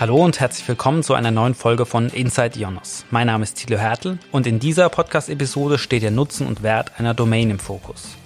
[0.00, 3.04] Hallo und herzlich willkommen zu einer neuen Folge von Inside Ionos.
[3.10, 7.14] Mein Name ist Thilo Hertel und in dieser Podcast-Episode steht der Nutzen und Wert einer
[7.14, 8.16] Domain im Fokus.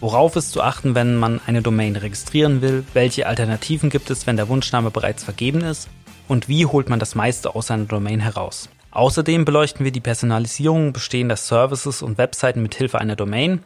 [0.00, 2.84] Worauf ist zu achten, wenn man eine Domain registrieren will?
[2.94, 5.90] Welche Alternativen gibt es, wenn der Wunschname bereits vergeben ist?
[6.26, 8.70] Und wie holt man das meiste aus einer Domain heraus?
[8.90, 13.62] Außerdem beleuchten wir die Personalisierung bestehender Services und Webseiten mit Hilfe einer Domain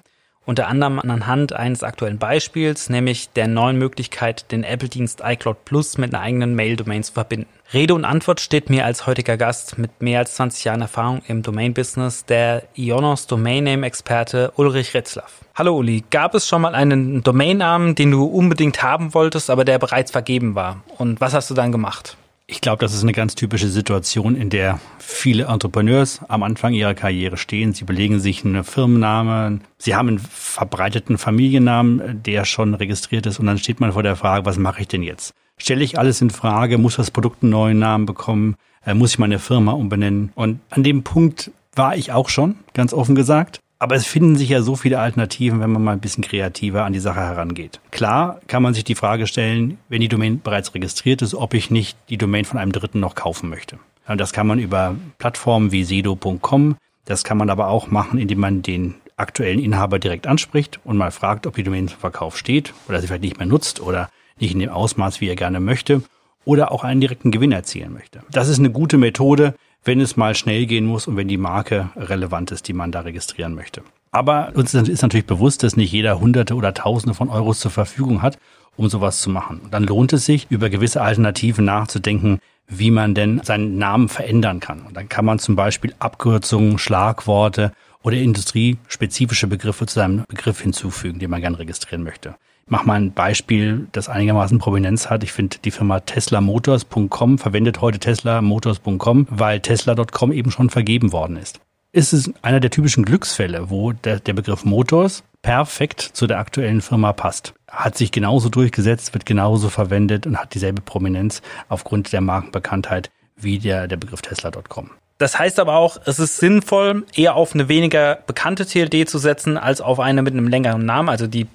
[0.47, 6.15] unter anderem anhand eines aktuellen Beispiels, nämlich der neuen Möglichkeit, den Apple-Dienst iCloud Plus mit
[6.15, 7.49] einer eigenen Mail-Domain zu verbinden.
[7.73, 11.43] Rede und Antwort steht mir als heutiger Gast mit mehr als 20 Jahren Erfahrung im
[11.43, 15.41] Domain-Business, der Ionos Domain-Name-Experte Ulrich Retzlaff.
[15.55, 19.79] Hallo Uli, gab es schon mal einen Domainnamen, den du unbedingt haben wolltest, aber der
[19.79, 20.83] bereits vergeben war?
[20.99, 22.17] Und was hast du dann gemacht?
[22.47, 26.93] Ich glaube, das ist eine ganz typische Situation, in der viele Entrepreneurs am Anfang ihrer
[26.93, 27.73] Karriere stehen.
[27.73, 33.47] Sie belegen sich einen Firmennamen, sie haben einen verbreiteten Familiennamen, der schon registriert ist und
[33.47, 35.33] dann steht man vor der Frage, was mache ich denn jetzt?
[35.57, 36.77] Stelle ich alles in Frage?
[36.77, 38.57] Muss das Produkt einen neuen Namen bekommen?
[38.85, 40.31] Äh, muss ich meine Firma umbenennen?
[40.35, 43.61] Und an dem Punkt war ich auch schon, ganz offen gesagt.
[43.79, 46.93] Aber es finden sich ja so viele Alternativen, wenn man mal ein bisschen kreativer an
[46.93, 47.81] die Sache herangeht.
[47.91, 51.71] Klar kann man sich die Frage stellen, wenn die Domain bereits registriert ist, ob ich
[51.71, 53.79] nicht die Domain von einem Dritten noch kaufen möchte.
[54.07, 56.77] Das kann man über Plattformen wie sedo.com.
[57.05, 61.11] Das kann man aber auch machen, indem man den aktuellen Inhaber direkt anspricht und mal
[61.11, 64.09] fragt, ob die Domain zum Verkauf steht oder sie vielleicht nicht mehr nutzt oder
[64.39, 66.03] nicht in dem Ausmaß, wie er gerne möchte
[66.45, 68.21] oder auch einen direkten Gewinn erzielen möchte.
[68.31, 71.91] Das ist eine gute Methode, wenn es mal schnell gehen muss und wenn die Marke
[71.97, 73.83] relevant ist, die man da registrieren möchte.
[74.11, 78.23] Aber uns ist natürlich bewusst, dass nicht jeder Hunderte oder Tausende von Euros zur Verfügung
[78.23, 78.39] hat,
[78.77, 79.61] um sowas zu machen.
[79.65, 84.61] Und dann lohnt es sich, über gewisse Alternativen nachzudenken, wie man denn seinen Namen verändern
[84.61, 84.81] kann.
[84.83, 91.19] Und dann kann man zum Beispiel Abkürzungen, Schlagworte oder industriespezifische Begriffe zu seinem Begriff hinzufügen,
[91.19, 92.37] den man gerne registrieren möchte
[92.67, 95.25] mach mal ein Beispiel, das einigermaßen Prominenz hat.
[95.25, 101.61] Ich finde, die Firma teslamotors.com verwendet heute teslamotors.com, weil tesla.com eben schon vergeben worden ist.
[101.93, 106.81] Es ist einer der typischen Glücksfälle, wo der, der Begriff Motors perfekt zu der aktuellen
[106.81, 107.55] Firma passt.
[107.69, 113.59] Hat sich genauso durchgesetzt, wird genauso verwendet und hat dieselbe Prominenz aufgrund der Markenbekanntheit wie
[113.59, 114.91] der, der Begriff Tesla.com.
[115.19, 119.57] Das heißt aber auch, es ist sinnvoll, eher auf eine weniger bekannte TLD zu setzen,
[119.57, 121.09] als auf eine mit einem längeren Namen.
[121.09, 121.47] Also die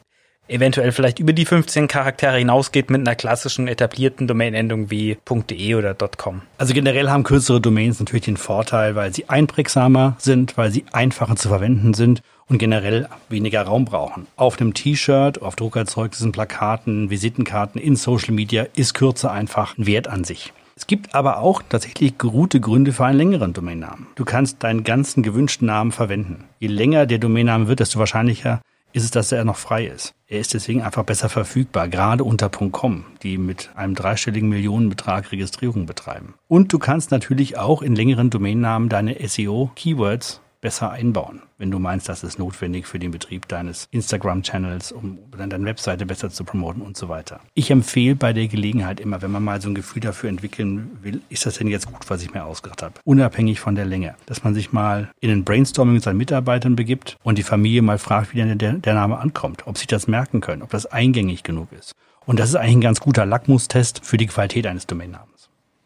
[0.49, 5.17] eventuell vielleicht über die 15 Charaktere hinausgeht mit einer klassischen etablierten Domainendung wie
[5.49, 6.41] .de oder .com.
[6.57, 11.35] Also generell haben kürzere Domains natürlich den Vorteil, weil sie einprägsamer sind, weil sie einfacher
[11.35, 14.27] zu verwenden sind und generell weniger Raum brauchen.
[14.35, 20.07] Auf einem T-Shirt, auf Druckerzeugnissen, Plakaten, Visitenkarten, in Social Media ist Kürze einfach ein Wert
[20.07, 20.51] an sich.
[20.75, 24.07] Es gibt aber auch tatsächlich gute Gründe für einen längeren Domainnamen.
[24.15, 26.45] Du kannst deinen ganzen gewünschten Namen verwenden.
[26.59, 28.61] Je länger der Domainname wird, desto wahrscheinlicher
[28.93, 30.13] ist es, dass er noch frei ist.
[30.27, 35.85] Er ist deswegen einfach besser verfügbar, gerade unter .com, die mit einem dreistelligen Millionenbetrag Registrierung
[35.85, 36.35] betreiben.
[36.47, 42.09] Und du kannst natürlich auch in längeren Domainnamen deine SEO-Keywords besser einbauen, wenn du meinst,
[42.09, 46.81] das ist notwendig für den Betrieb deines Instagram-Channels, um dann deine Webseite besser zu promoten
[46.81, 47.39] und so weiter.
[47.53, 51.21] Ich empfehle bei der Gelegenheit immer, wenn man mal so ein Gefühl dafür entwickeln will,
[51.29, 54.43] ist das denn jetzt gut, was ich mir ausgedacht habe, unabhängig von der Länge, dass
[54.43, 58.33] man sich mal in ein Brainstorming mit seinen Mitarbeitern begibt und die Familie mal fragt,
[58.33, 61.93] wie der, der Name ankommt, ob sie das merken können, ob das eingängig genug ist.
[62.25, 65.38] Und das ist eigentlich ein ganz guter Lackmustest für die Qualität eines Domainnamens.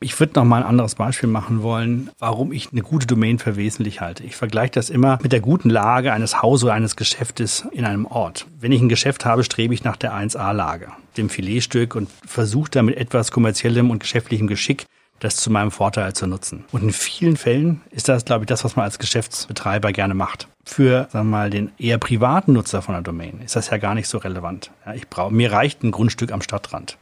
[0.04, 3.56] Ich würde noch mal ein anderes Beispiel machen wollen, warum ich eine gute Domain für
[3.56, 4.26] wesentlich halte.
[4.26, 8.06] Ich vergleiche das immer mit der guten Lage eines Hauses oder eines Geschäftes in einem
[8.06, 8.46] Ort.
[8.60, 12.84] Wenn ich ein Geschäft habe, strebe ich nach der 1A-Lage, dem Filetstück und versuche da
[12.84, 14.86] mit etwas kommerziellem und geschäftlichem Geschick
[15.20, 16.66] das zu meinem Vorteil zu nutzen.
[16.74, 20.50] Und in vielen Fällen ist das, glaube ich, das, was man als Geschäftsbetreiber gerne macht.
[20.66, 23.96] Für, sagen wir mal, den eher privaten Nutzer von einer Domain ist das ja gar
[23.96, 24.72] nicht so relevant.
[24.86, 26.98] Ja, ich brauche, mir reicht ein Grundstück am Stadtrand.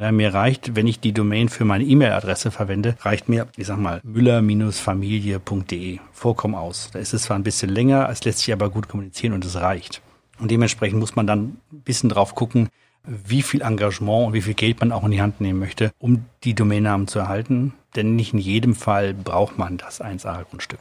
[0.00, 3.76] Ja, mir reicht, wenn ich die Domain für meine E-Mail-Adresse verwende, reicht mir, ich sag
[3.76, 6.88] mal, müller-familie.de vollkommen aus.
[6.90, 9.56] Da ist es zwar ein bisschen länger, es lässt sich aber gut kommunizieren und es
[9.56, 10.00] reicht.
[10.38, 12.70] Und dementsprechend muss man dann ein bisschen drauf gucken,
[13.04, 16.24] wie viel Engagement und wie viel Geld man auch in die Hand nehmen möchte, um
[16.44, 17.74] die Domainnamen zu erhalten.
[17.94, 20.80] Denn nicht in jedem Fall braucht man das 1A-Grundstück.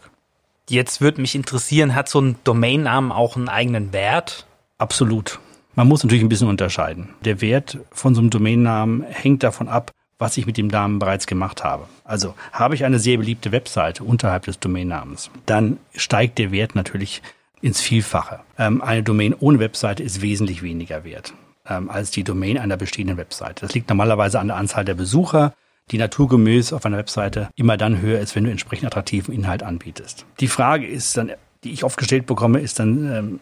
[0.69, 4.45] Jetzt würde mich interessieren, hat so ein Domainnamen auch einen eigenen Wert?
[4.77, 5.39] Absolut.
[5.75, 7.09] Man muss natürlich ein bisschen unterscheiden.
[7.23, 11.25] Der Wert von so einem Domainnamen hängt davon ab, was ich mit dem Namen bereits
[11.25, 11.85] gemacht habe.
[12.03, 17.23] Also habe ich eine sehr beliebte Webseite unterhalb des Domainnamens, dann steigt der Wert natürlich
[17.61, 18.41] ins Vielfache.
[18.57, 21.33] Ähm, eine Domain ohne Webseite ist wesentlich weniger wert
[21.67, 23.65] ähm, als die Domain einer bestehenden Webseite.
[23.65, 25.53] Das liegt normalerweise an der Anzahl der Besucher,
[25.91, 30.25] die naturgemäß auf einer Webseite immer dann höher ist, wenn du entsprechend attraktiven Inhalt anbietest.
[30.39, 31.31] Die Frage ist dann,
[31.63, 33.39] die ich oft gestellt bekomme, ist dann, ähm,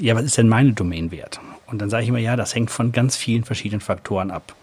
[0.00, 1.40] ja, was ist denn meine Domain wert?
[1.74, 4.54] Und dann sage ich immer, ja, das hängt von ganz vielen verschiedenen Faktoren ab.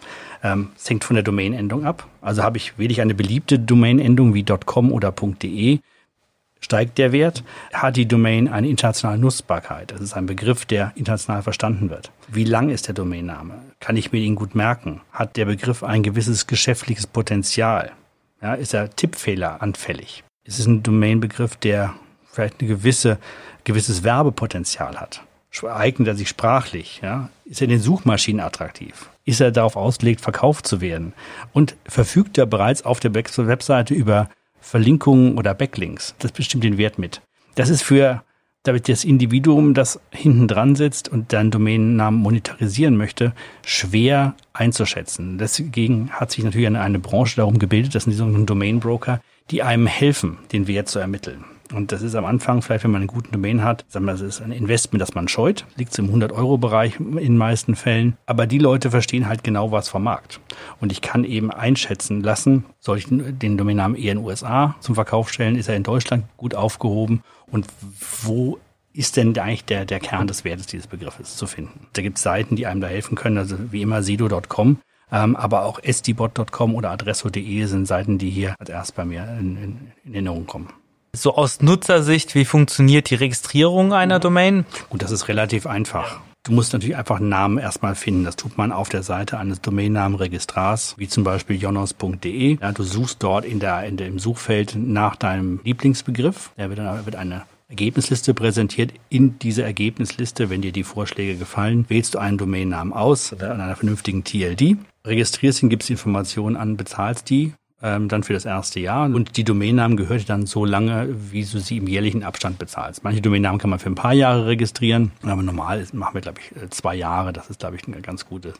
[0.43, 2.07] Ähm, es hängt von der Domainendung ab.
[2.21, 5.79] Also habe ich, wähle ich eine beliebte Domainendung wie .com oder .de,
[6.61, 7.43] steigt der Wert.
[7.73, 9.91] Hat die Domain eine internationale Nutzbarkeit?
[9.91, 12.11] Das ist ein Begriff, der international verstanden wird.
[12.29, 13.55] Wie lang ist der Domainname?
[13.81, 15.01] Kann ich mir ihn gut merken?
[15.11, 17.91] Hat der Begriff ein gewisses geschäftliches Potenzial?
[18.41, 20.23] Ja, ist er Tippfehler anfällig?
[20.45, 21.93] Ist es ein Domainbegriff, der
[22.31, 23.17] vielleicht ein gewisse,
[23.65, 25.21] gewisses Werbepotenzial hat?
[25.63, 27.01] Eignet er sich sprachlich?
[27.03, 27.29] Ja?
[27.45, 29.09] Ist er in den Suchmaschinen attraktiv?
[29.25, 31.13] Ist er darauf ausgelegt, verkauft zu werden?
[31.53, 36.15] Und verfügt er bereits auf der Webseite über Verlinkungen oder Backlinks?
[36.19, 37.21] Das bestimmt den Wert mit.
[37.55, 38.23] Das ist für
[38.63, 43.33] damit das Individuum, das hinten dran sitzt und deinen Domainnamen monetarisieren möchte,
[43.65, 45.37] schwer einzuschätzen.
[45.37, 49.21] Deswegen hat sich natürlich eine, eine Branche darum gebildet, das sind die sogenannten Domain Broker,
[49.49, 51.43] die einem helfen, den Wert zu ermitteln.
[51.73, 54.21] Und das ist am Anfang, vielleicht wenn man einen guten Domain hat, sagen wir, das
[54.21, 58.17] ist ein Investment, das man scheut, liegt im 100-Euro-Bereich in den meisten Fällen.
[58.25, 60.39] Aber die Leute verstehen halt genau was vom Markt.
[60.79, 64.95] Und ich kann eben einschätzen lassen, soll ich den Domainnamen eher in den USA zum
[64.95, 67.67] Verkauf stellen, ist er in Deutschland gut aufgehoben und
[68.23, 68.59] wo
[68.93, 71.87] ist denn eigentlich der, der Kern des Wertes dieses Begriffes zu finden?
[71.93, 74.79] Da gibt es Seiten, die einem da helfen können, also wie immer sido.com,
[75.11, 79.57] ähm, aber auch sdbot.com oder adresso.de sind Seiten, die hier als erst bei mir in,
[79.57, 80.69] in, in Erinnerung kommen.
[81.13, 84.65] So aus Nutzersicht, wie funktioniert die Registrierung einer Domain?
[84.89, 86.21] Gut, das ist relativ einfach.
[86.43, 88.23] Du musst natürlich einfach einen Namen erstmal finden.
[88.23, 92.57] Das tut man auf der Seite eines Domainnamenregistrars, wie zum Beispiel jonos.de.
[92.61, 96.51] Ja, du suchst dort in der, in der, im Suchfeld nach deinem Lieblingsbegriff.
[96.55, 98.93] Da wird dann wird eine Ergebnisliste präsentiert.
[99.09, 103.75] In dieser Ergebnisliste, wenn dir die Vorschläge gefallen, wählst du einen Domainnamen aus an einer
[103.75, 109.05] vernünftigen TLD, registrierst ihn, gibst Informationen an, bezahlst die ähm, dann für das erste Jahr.
[109.05, 113.03] Und die Domainnamen gehört dann so lange, wie du sie im jährlichen Abstand bezahlst.
[113.03, 116.61] Manche Domainnamen kann man für ein paar Jahre registrieren, aber normal machen wir, glaube ich,
[116.61, 117.33] äh, zwei Jahre.
[117.33, 118.53] Das ist, glaube ich, eine ganz gute,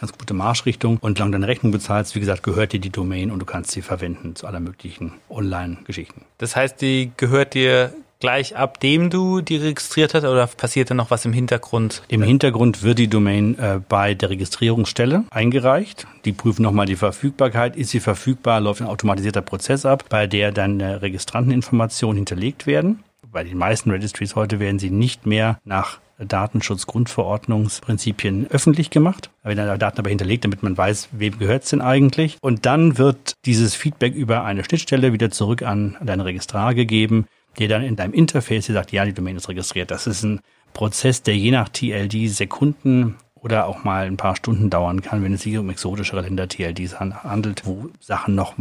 [0.00, 0.98] ganz gute Marschrichtung.
[1.00, 3.82] Und solange deine Rechnung bezahlst, wie gesagt, gehört dir die Domain und du kannst sie
[3.82, 6.22] verwenden zu aller möglichen Online-Geschichten.
[6.38, 10.94] Das heißt, die gehört dir gleich ab dem du die registriert hast oder passiert da
[10.94, 12.02] noch was im Hintergrund?
[12.08, 16.06] Im Hintergrund wird die Domain äh, bei der Registrierungsstelle eingereicht.
[16.24, 17.76] Die prüfen nochmal die Verfügbarkeit.
[17.76, 23.02] Ist sie verfügbar, läuft ein automatisierter Prozess ab, bei der dann äh, Registranteninformationen hinterlegt werden.
[23.30, 29.30] Bei den meisten Registries heute werden sie nicht mehr nach Datenschutzgrundverordnungsprinzipien öffentlich gemacht.
[29.42, 32.36] Da werden Daten aber hinterlegt, damit man weiß, wem gehört es denn eigentlich.
[32.40, 37.26] Und dann wird dieses Feedback über eine Schnittstelle wieder zurück an deinen Registrar gegeben,
[37.58, 39.90] der dann in deinem Interface sagt, ja, die Domain ist registriert.
[39.90, 40.40] Das ist ein
[40.72, 45.32] Prozess, der je nach TLD Sekunden oder auch mal ein paar Stunden dauern kann, wenn
[45.32, 48.54] es sich um exotischere Länder TLDs handelt, wo Sachen noch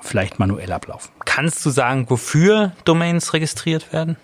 [0.00, 1.10] vielleicht manuell ablaufen.
[1.24, 4.16] Kannst du sagen, wofür Domains registriert werden?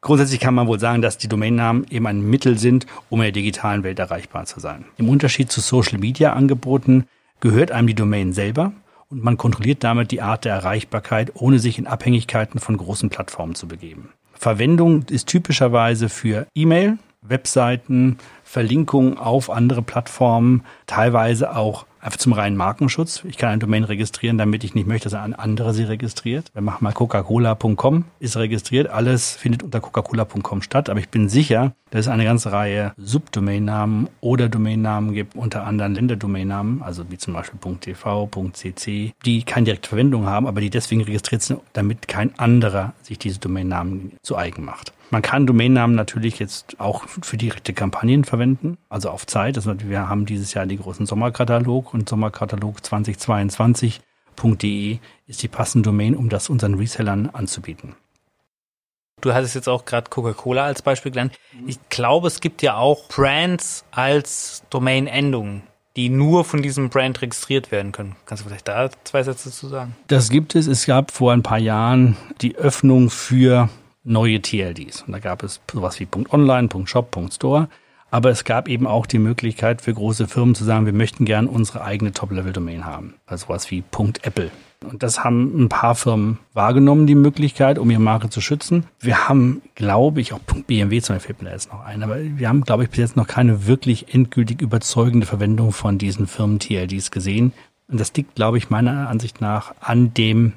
[0.00, 3.32] Grundsätzlich kann man wohl sagen, dass die Domainnamen eben ein Mittel sind, um in der
[3.32, 4.84] digitalen Welt erreichbar zu sein.
[4.96, 7.06] Im Unterschied zu Social Media Angeboten
[7.40, 8.72] gehört einem die Domain selber
[9.10, 13.54] und man kontrolliert damit die Art der Erreichbarkeit, ohne sich in Abhängigkeiten von großen Plattformen
[13.54, 14.10] zu begeben.
[14.34, 22.56] Verwendung ist typischerweise für E-Mail, Webseiten, Verlinkungen auf andere Plattformen, teilweise auch einfach zum reinen
[22.56, 23.22] Markenschutz.
[23.28, 26.50] Ich kann ein Domain registrieren, damit ich nicht möchte, dass ein anderer sie registriert.
[26.54, 28.88] Wir machen mal coca-cola.com, ist registriert.
[28.88, 30.88] Alles findet unter coca-cola.com statt.
[30.88, 35.92] Aber ich bin sicher, dass es eine ganze Reihe Subdomainnamen oder Domainnamen gibt, unter anderem
[35.92, 41.02] Länderdomainnamen, also wie zum Beispiel .tv, .cc, die keine direkte Verwendung haben, aber die deswegen
[41.02, 44.94] registriert sind, damit kein anderer sich diese Domainnamen zu eigen macht.
[45.10, 49.56] Man kann Domainnamen natürlich jetzt auch für direkte Kampagnen verwenden, also auf Zeit.
[49.56, 56.14] Also wir haben dieses Jahr den großen Sommerkatalog und Sommerkatalog 2022.de ist die passende Domain,
[56.14, 57.94] um das unseren Resellern anzubieten.
[59.22, 61.32] Du hattest jetzt auch gerade Coca-Cola als Beispiel genannt.
[61.66, 65.62] Ich glaube, es gibt ja auch Brands als Domain-Endungen,
[65.96, 68.14] die nur von diesem Brand registriert werden können.
[68.26, 69.96] Kannst du vielleicht da zwei Sätze zu sagen?
[70.06, 70.68] Das gibt es.
[70.68, 73.68] Es gab vor ein paar Jahren die Öffnung für
[74.08, 75.02] neue TLDs.
[75.02, 77.68] Und da gab es sowas wie .online, .shop, .store.
[78.10, 81.46] Aber es gab eben auch die Möglichkeit für große Firmen zu sagen, wir möchten gern
[81.46, 83.14] unsere eigene Top-Level-Domain haben.
[83.26, 83.84] Also sowas wie
[84.22, 84.50] .apple.
[84.84, 88.86] Und das haben ein paar Firmen wahrgenommen, die Möglichkeit, um ihre Marke zu schützen.
[89.00, 92.16] Wir haben, glaube ich, auch .bmw zum Beispiel fällt mir da jetzt noch ein, aber
[92.20, 97.10] wir haben, glaube ich, bis jetzt noch keine wirklich endgültig überzeugende Verwendung von diesen Firmen-TLDs
[97.10, 97.52] gesehen.
[97.88, 100.52] Und das liegt, glaube ich, meiner Ansicht nach an dem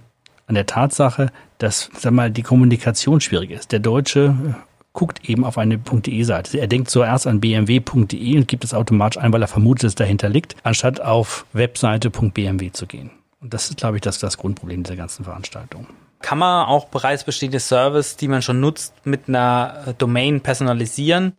[0.51, 1.31] an der Tatsache,
[1.61, 3.71] dass sag mal, die Kommunikation schwierig ist.
[3.71, 4.53] Der Deutsche äh,
[4.93, 6.57] guckt eben auf eine .de-Seite.
[6.57, 9.95] Er denkt zuerst an bmw.de und gibt es automatisch ein, weil er vermutet, dass es
[9.95, 13.11] dahinter liegt, anstatt auf Webseite.bmw zu gehen.
[13.39, 15.87] Und das ist, glaube ich, das, das Grundproblem dieser ganzen Veranstaltung.
[16.21, 21.33] Kann man auch bereits bestehende Service, die man schon nutzt, mit einer äh, Domain personalisieren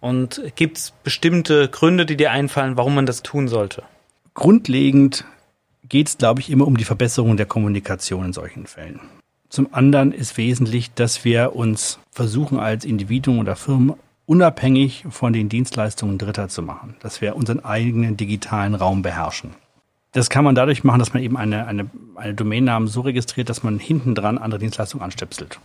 [0.00, 3.82] Und gibt es bestimmte Gründe, die dir einfallen, warum man das tun sollte?
[4.34, 5.24] Grundlegend
[5.88, 9.00] geht es, glaube ich, immer um die Verbesserung der Kommunikation in solchen Fällen.
[9.48, 13.94] Zum anderen ist wesentlich, dass wir uns versuchen, als Individuum oder Firmen
[14.26, 19.54] unabhängig von den Dienstleistungen Dritter zu machen, dass wir unseren eigenen digitalen Raum beherrschen.
[20.12, 23.62] Das kann man dadurch machen, dass man eben eine, eine, eine Domainnamen so registriert, dass
[23.62, 25.60] man hinten dran andere Dienstleistungen anstöpselt.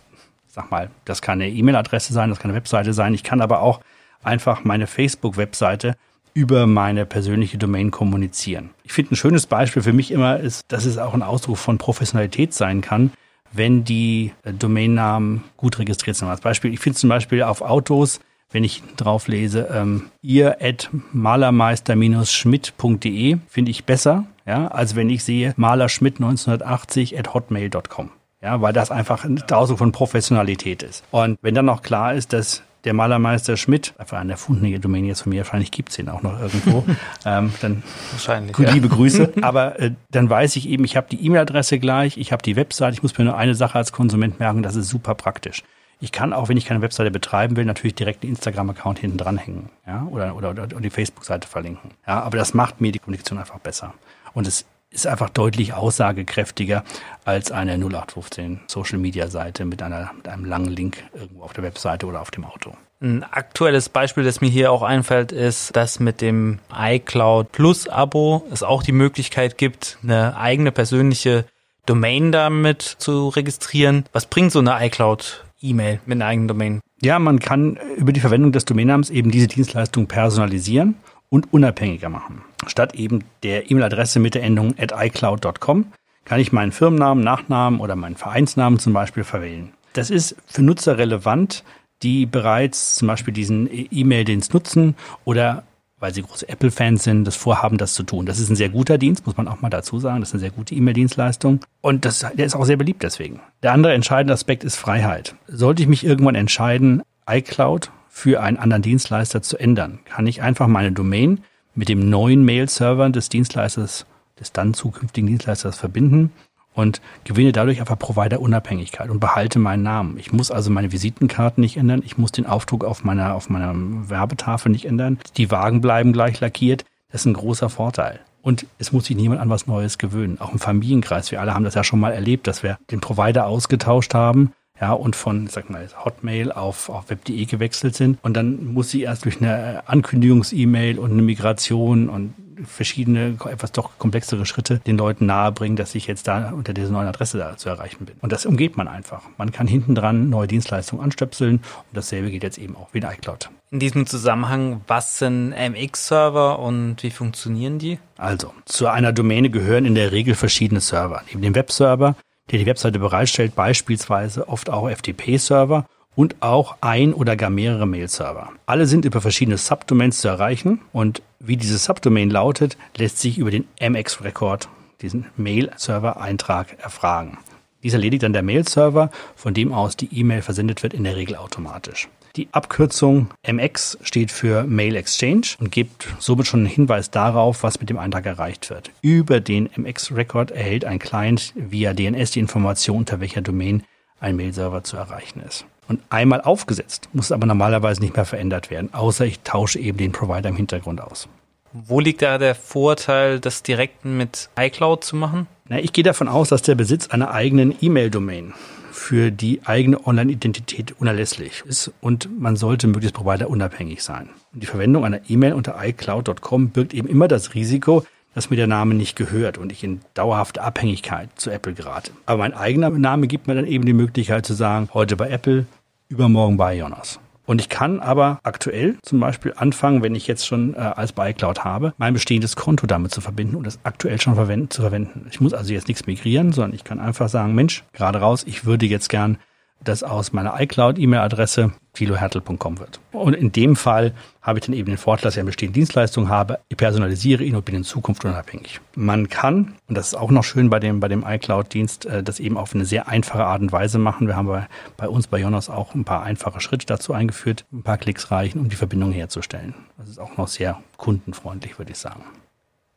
[0.46, 3.14] sag mal, das kann eine E-Mail-Adresse sein, das kann eine Webseite sein.
[3.14, 3.80] Ich kann aber auch
[4.22, 5.96] einfach meine Facebook-Webseite
[6.34, 8.70] über meine persönliche Domain kommunizieren.
[8.84, 11.78] Ich finde ein schönes Beispiel für mich immer ist, dass es auch ein Ausdruck von
[11.78, 13.12] Professionalität sein kann,
[13.52, 16.26] wenn die äh, Domainnamen gut registriert sind.
[16.28, 20.90] Als Beispiel, ich finde zum Beispiel auf Autos, wenn ich drauf lese, ähm, ihr at
[21.12, 28.10] malermeister-schmidt.de finde ich besser, ja, als wenn ich sehe malerschmidt 1980 at hotmail.com.
[28.42, 31.04] Ja, weil das einfach ein Ausdruck von Professionalität ist.
[31.12, 35.22] Und wenn dann noch klar ist, dass der Malermeister Schmidt, einfach eine erfundene Domain jetzt
[35.22, 36.84] von mir, wahrscheinlich gibt's den auch noch irgendwo.
[37.24, 38.54] ähm, dann wahrscheinlich.
[38.54, 38.72] Gut, ja.
[38.72, 39.32] Liebe Grüße.
[39.42, 42.94] Aber äh, dann weiß ich eben, ich habe die E-Mail-Adresse gleich, ich habe die Website,
[42.94, 45.62] ich muss mir nur eine Sache als Konsument merken, das ist super praktisch.
[46.00, 49.68] Ich kann auch, wenn ich keine Webseite betreiben will, natürlich direkt einen Instagram-Account hinten dranhängen,
[49.86, 51.92] ja, oder, oder, oder die Facebook-Seite verlinken.
[52.06, 53.94] Ja, aber das macht mir die Kommunikation einfach besser.
[54.34, 56.84] Und es ist einfach deutlich aussagekräftiger
[57.24, 61.64] als eine 0815 Social Media Seite mit einer, mit einem langen Link irgendwo auf der
[61.64, 62.74] Webseite oder auf dem Auto.
[63.00, 68.46] Ein aktuelles Beispiel, das mir hier auch einfällt, ist, dass mit dem iCloud Plus Abo
[68.52, 71.44] es auch die Möglichkeit gibt, eine eigene persönliche
[71.84, 74.04] Domain damit zu registrieren.
[74.12, 76.80] Was bringt so eine iCloud E-Mail mit einer eigenen Domain?
[77.00, 80.94] Ja, man kann über die Verwendung des Domainnamens eben diese Dienstleistung personalisieren
[81.32, 82.42] und unabhängiger machen.
[82.66, 85.86] Statt eben der E-Mail-Adresse mit der Endung at iCloud.com
[86.26, 89.72] kann ich meinen Firmennamen, Nachnamen oder meinen Vereinsnamen zum Beispiel verwählen.
[89.94, 91.64] Das ist für Nutzer relevant,
[92.02, 95.64] die bereits zum Beispiel diesen E-Mail-Dienst nutzen oder
[95.98, 98.26] weil sie große Apple-Fans sind, das vorhaben, das zu tun.
[98.26, 100.20] Das ist ein sehr guter Dienst, muss man auch mal dazu sagen.
[100.20, 101.60] Das ist eine sehr gute E-Mail-Dienstleistung.
[101.80, 103.40] Und das, der ist auch sehr beliebt deswegen.
[103.62, 105.36] Der andere entscheidende Aspekt ist Freiheit.
[105.46, 109.98] Sollte ich mich irgendwann entscheiden, iCloud für einen anderen Dienstleister zu ändern.
[110.04, 111.40] Kann ich einfach meine Domain
[111.74, 114.04] mit dem neuen Mail-Server des Dienstleisters,
[114.38, 116.30] des dann zukünftigen Dienstleisters verbinden
[116.74, 120.18] und gewinne dadurch einfach Provider-Unabhängigkeit und behalte meinen Namen.
[120.18, 123.72] Ich muss also meine Visitenkarten nicht ändern, ich muss den Aufdruck auf meiner, auf meiner
[123.74, 126.84] Werbetafel nicht ändern, die Wagen bleiben gleich lackiert.
[127.10, 128.20] Das ist ein großer Vorteil.
[128.42, 130.38] Und es muss sich niemand an was Neues gewöhnen.
[130.38, 131.30] Auch im Familienkreis.
[131.30, 134.94] Wir alle haben das ja schon mal erlebt, dass wir den Provider ausgetauscht haben ja,
[134.94, 138.18] und von, sag mal, Hotmail auf, auf web.de gewechselt sind.
[138.22, 142.34] Und dann muss sie erst durch eine Ankündigungs-E-Mail und eine Migration und
[142.66, 147.06] verschiedene, etwas doch komplexere Schritte den Leuten nahebringen, dass ich jetzt da unter dieser neuen
[147.06, 148.16] Adresse da zu erreichen bin.
[148.22, 149.22] Und das umgeht man einfach.
[149.38, 153.04] Man kann hinten dran neue Dienstleistungen anstöpseln und dasselbe geht jetzt eben auch wie in
[153.04, 153.50] iCloud.
[153.70, 158.00] In diesem Zusammenhang, was sind MX-Server und wie funktionieren die?
[158.18, 161.22] Also, zu einer Domäne gehören in der Regel verschiedene Server.
[161.28, 162.16] Neben dem Webserver
[162.50, 168.50] der die Webseite bereitstellt, beispielsweise oft auch FTP-Server und auch ein oder gar mehrere Mail-Server.
[168.66, 173.50] Alle sind über verschiedene Subdomains zu erreichen und wie dieses Subdomain lautet, lässt sich über
[173.50, 174.68] den MX-Record,
[175.00, 177.38] diesen Mail-Server-Eintrag, erfragen.
[177.82, 181.36] Dies erledigt dann der Mail-Server, von dem aus die E-Mail versendet wird, in der Regel
[181.36, 182.08] automatisch.
[182.36, 187.78] Die Abkürzung MX steht für Mail Exchange und gibt somit schon einen Hinweis darauf, was
[187.78, 188.90] mit dem Eintrag erreicht wird.
[189.02, 193.82] Über den MX-Record erhält ein Client via DNS die Information, unter welcher Domain
[194.18, 195.66] ein Mail-Server zu erreichen ist.
[195.88, 199.98] Und einmal aufgesetzt muss es aber normalerweise nicht mehr verändert werden, außer ich tausche eben
[199.98, 201.28] den Provider im Hintergrund aus.
[201.74, 205.48] Wo liegt da der Vorteil, das direkt mit iCloud zu machen?
[205.68, 208.54] Na, ich gehe davon aus, dass der Besitz einer eigenen E-Mail-Domain
[209.02, 214.28] für die eigene Online-Identität unerlässlich ist und man sollte möglichst Provider unabhängig sein.
[214.52, 218.94] Die Verwendung einer E-Mail unter iCloud.com birgt eben immer das Risiko, dass mir der Name
[218.94, 222.12] nicht gehört und ich in dauerhafte Abhängigkeit zu Apple gerate.
[222.26, 225.66] Aber mein eigener Name gibt mir dann eben die Möglichkeit zu sagen, heute bei Apple,
[226.08, 227.18] übermorgen bei Jonas.
[227.44, 231.30] Und ich kann aber aktuell zum Beispiel anfangen, wenn ich jetzt schon äh, als bei
[231.30, 235.26] iCloud habe, mein bestehendes Konto damit zu verbinden und das aktuell schon verwenden, zu verwenden.
[235.30, 238.64] Ich muss also jetzt nichts migrieren, sondern ich kann einfach sagen, Mensch, gerade raus, ich
[238.64, 239.38] würde jetzt gern
[239.84, 243.00] das aus meiner iCloud-E-Mail-Adresse philohertel.com wird.
[243.12, 246.28] Und in dem Fall habe ich dann eben den Vorteil, dass ich eine bestehende Dienstleistung
[246.28, 246.58] habe.
[246.68, 248.80] Ich personalisiere ihn und bin in Zukunft unabhängig.
[248.96, 252.40] Man kann, und das ist auch noch schön bei dem, bei dem iCloud-Dienst, äh, das
[252.40, 254.26] eben auf eine sehr einfache Art und Weise machen.
[254.26, 257.64] Wir haben bei, bei uns bei Jonas auch ein paar einfache Schritte dazu eingeführt.
[257.72, 259.74] Ein paar Klicks reichen, um die Verbindung herzustellen.
[259.98, 262.24] Das ist auch noch sehr kundenfreundlich, würde ich sagen.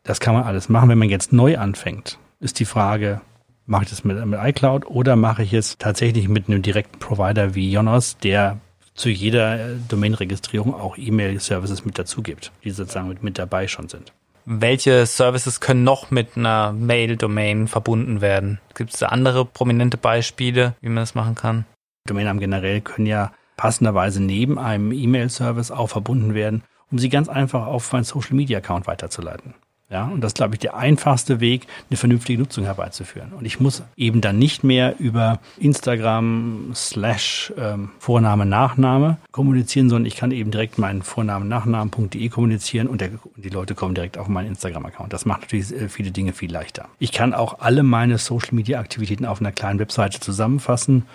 [0.03, 0.87] Das kann man alles machen.
[0.87, 3.21] Wenn man jetzt neu anfängt, ist die Frage,
[3.67, 7.55] Mache ich das mit, mit iCloud oder mache ich es tatsächlich mit einem direkten Provider
[7.55, 8.59] wie Jonas, der
[8.93, 13.89] zu jeder äh, Domain-Registrierung auch E-Mail-Services mit dazu gibt, die sozusagen mit, mit dabei schon
[13.89, 14.13] sind.
[14.45, 18.59] Welche Services können noch mit einer Mail-Domain verbunden werden?
[18.75, 21.65] Gibt es da andere prominente Beispiele, wie man das machen kann?
[22.07, 27.65] Domainnamen generell können ja passenderweise neben einem E-Mail-Service auch verbunden werden, um sie ganz einfach
[27.65, 29.55] auf meinen Social-Media-Account weiterzuleiten.
[29.89, 33.33] Ja, und das ist, glaube ich, der einfachste Weg, eine vernünftige Nutzung herbeizuführen.
[33.33, 40.07] Und ich muss eben dann nicht mehr über Instagram slash ähm, Vorname, Nachname kommunizieren, sondern
[40.07, 44.17] ich kann eben direkt meinen Vornamen, Nachnamen.de kommunizieren und, der, und, die Leute kommen direkt
[44.17, 45.13] auf meinen Instagram-Account.
[45.13, 46.87] Das macht natürlich äh, viele Dinge viel leichter.
[46.97, 51.05] Ich kann auch alle meine Social-Media-Aktivitäten auf einer kleinen Webseite zusammenfassen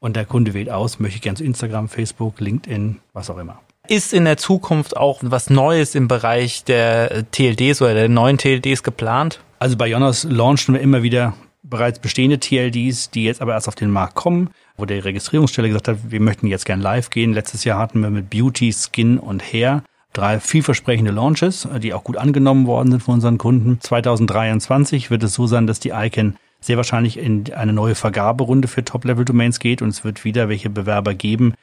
[0.00, 3.60] und der Kunde wählt aus, möchte ich gerne zu Instagram, Facebook, LinkedIn, was auch immer.
[3.88, 8.82] Ist in der Zukunft auch was Neues im Bereich der TLDs oder der neuen TLDs
[8.82, 9.40] geplant?
[9.60, 13.74] Also bei Jonas launchen wir immer wieder bereits bestehende TLDs, die jetzt aber erst auf
[13.76, 17.32] den Markt kommen, wo die Registrierungsstelle gesagt hat, wir möchten jetzt gern live gehen.
[17.32, 22.16] Letztes Jahr hatten wir mit Beauty, Skin und Hair drei vielversprechende Launches, die auch gut
[22.16, 23.80] angenommen worden sind von unseren Kunden.
[23.80, 28.84] 2023 wird es so sein, dass die ICANN sehr wahrscheinlich in eine neue Vergaberunde für
[28.84, 31.54] Top-Level-Domains geht und es wird wieder welche Bewerber geben,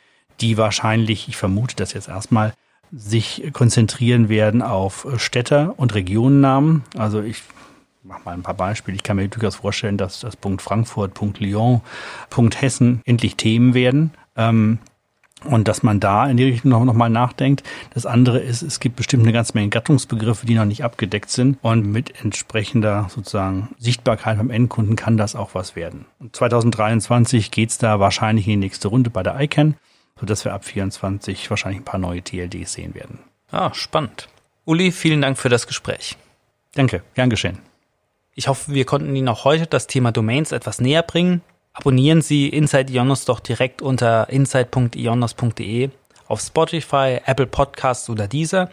[0.41, 2.53] die wahrscheinlich, ich vermute das jetzt erstmal,
[2.91, 6.83] sich konzentrieren werden auf Städte und Regionennamen.
[6.95, 7.41] Also ich
[8.03, 8.95] mache mal ein paar Beispiele.
[8.95, 11.81] Ich kann mir durchaus vorstellen, dass das Punkt Frankfurt, Punkt Lyon,
[12.29, 14.11] Punkt Hessen endlich Themen werden.
[14.35, 14.79] Ähm,
[15.45, 17.63] und dass man da in die Richtung noch, noch mal nachdenkt.
[17.93, 21.57] Das andere ist, es gibt bestimmt eine ganze Menge Gattungsbegriffe, die noch nicht abgedeckt sind.
[21.61, 26.05] Und mit entsprechender sozusagen Sichtbarkeit beim Endkunden kann das auch was werden.
[26.19, 29.75] Und 2023 geht's da wahrscheinlich in die nächste Runde bei der ICANN
[30.23, 33.19] sodass wir ab 24 wahrscheinlich ein paar neue TLDs sehen werden.
[33.51, 34.29] Ah, spannend.
[34.63, 36.15] Uli, vielen Dank für das Gespräch.
[36.75, 37.59] Danke, gern geschehen.
[38.33, 41.41] Ich hoffe, wir konnten Ihnen auch heute das Thema Domains etwas näher bringen.
[41.73, 45.89] Abonnieren Sie Inside Ionos doch direkt unter inside.ionos.de
[46.29, 48.69] auf Spotify, Apple Podcasts oder dieser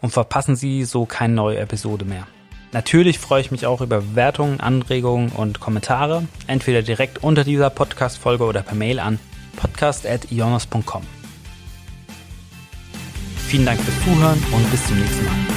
[0.00, 2.26] und verpassen Sie so keine neue Episode mehr.
[2.72, 8.44] Natürlich freue ich mich auch über Bewertungen, Anregungen und Kommentare, entweder direkt unter dieser Podcast-Folge
[8.44, 9.18] oder per Mail an
[9.56, 11.02] podcast.ionos.com.
[13.48, 15.55] Vielen Dank fürs Zuhören und bis zum nächsten Mal.